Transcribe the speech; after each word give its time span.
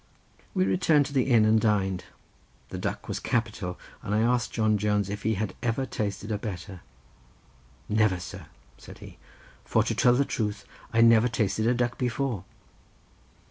We 0.55 0.65
returned 0.65 1.05
to 1.05 1.13
the 1.13 1.25
inn 1.29 1.45
and 1.45 1.61
dined. 1.61 2.05
The 2.69 2.79
duck 2.79 3.07
was 3.07 3.19
capital, 3.19 3.77
and 4.01 4.15
I 4.15 4.21
asked 4.21 4.51
John 4.51 4.79
Jones 4.79 5.11
if 5.11 5.21
he 5.21 5.35
had 5.35 5.53
ever 5.61 5.85
tasted 5.85 6.31
a 6.31 6.39
better. 6.39 6.81
"Never, 7.87 8.19
sir," 8.19 8.47
said 8.79 8.97
he, 8.97 9.19
"for 9.63 9.83
to 9.83 9.93
tell 9.93 10.13
you 10.13 10.17
the 10.17 10.25
truth, 10.25 10.65
I 10.91 11.01
never 11.01 11.27
tasted 11.27 11.67
a 11.67 11.75
duck 11.75 11.99
before." 11.99 12.45